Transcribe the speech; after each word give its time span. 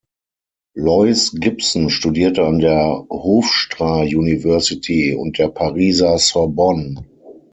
Lois 0.73 1.31
Gibson 1.31 1.91
studierte 1.91 2.43
an 2.43 2.57
der 2.57 3.05
Hofstra 3.11 4.01
University 4.01 5.13
und 5.13 5.37
der 5.37 5.49
Pariser 5.49 6.17
Sorbonne. 6.17 7.03